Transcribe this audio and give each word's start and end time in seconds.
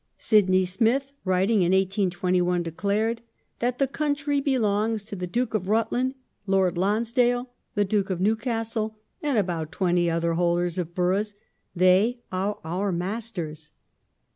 Sydney 0.17 0.65
Smith, 0.65 1.11
writing 1.23 1.57
in 1.61 1.73
1821, 1.73 2.63
declared 2.63 3.21
that" 3.59 3.77
the 3.77 3.85
country 3.85 4.41
belongs 4.41 5.03
to 5.03 5.15
the 5.15 5.27
Duke 5.27 5.53
of 5.53 5.67
Rutland, 5.69 6.15
Lord 6.47 6.75
Lonsdale, 6.75 7.51
the 7.75 7.85
Duke 7.85 8.09
of 8.09 8.19
Newcastle, 8.19 8.97
and 9.21 9.37
about 9.37 9.71
twenty 9.71 10.09
other 10.09 10.33
holders 10.33 10.79
of 10.79 10.95
boroughs. 10.95 11.35
They 11.75 12.21
are 12.31 12.57
our 12.63 12.91
masters." 12.91 13.69